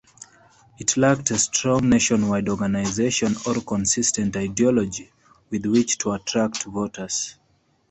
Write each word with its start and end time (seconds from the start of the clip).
It 0.79 0.97
lacked 0.97 1.29
a 1.29 1.37
strong, 1.37 1.87
nationwide 1.87 2.49
organization 2.49 3.35
or 3.45 3.61
consistent 3.61 4.35
ideology 4.35 5.11
with 5.51 5.67
which 5.67 5.99
to 5.99 6.13
attract 6.13 6.63
voters. 6.63 7.35